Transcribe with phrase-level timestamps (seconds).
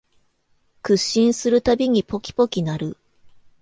[0.81, 2.97] 屈伸するたびにポキポキ鳴る